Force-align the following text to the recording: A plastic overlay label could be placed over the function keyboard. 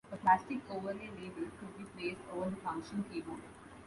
A 0.11 0.17
plastic 0.17 0.57
overlay 0.71 1.09
label 1.11 1.51
could 1.59 1.77
be 1.77 1.83
placed 1.95 2.21
over 2.33 2.49
the 2.49 2.55
function 2.55 3.05
keyboard. 3.13 3.43